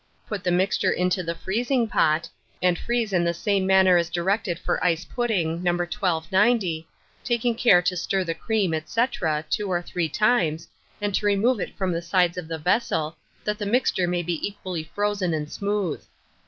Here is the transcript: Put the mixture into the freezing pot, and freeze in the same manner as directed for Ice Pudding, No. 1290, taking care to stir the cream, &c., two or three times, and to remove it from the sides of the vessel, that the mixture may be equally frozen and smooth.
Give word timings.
Put 0.25 0.43
the 0.43 0.49
mixture 0.49 0.89
into 0.89 1.21
the 1.21 1.35
freezing 1.35 1.87
pot, 1.87 2.27
and 2.59 2.75
freeze 2.75 3.13
in 3.13 3.23
the 3.23 3.35
same 3.35 3.67
manner 3.67 3.97
as 3.97 4.09
directed 4.09 4.57
for 4.57 4.83
Ice 4.83 5.05
Pudding, 5.05 5.61
No. 5.61 5.73
1290, 5.73 6.87
taking 7.23 7.53
care 7.53 7.83
to 7.83 7.95
stir 7.95 8.23
the 8.23 8.33
cream, 8.33 8.73
&c., 8.83 9.01
two 9.51 9.71
or 9.71 9.81
three 9.83 10.09
times, 10.09 10.67
and 10.99 11.13
to 11.13 11.27
remove 11.27 11.59
it 11.59 11.77
from 11.77 11.91
the 11.91 12.01
sides 12.01 12.39
of 12.39 12.47
the 12.47 12.57
vessel, 12.57 13.15
that 13.43 13.59
the 13.59 13.67
mixture 13.67 14.07
may 14.07 14.23
be 14.23 14.43
equally 14.43 14.85
frozen 14.95 15.35
and 15.35 15.51
smooth. 15.51 16.03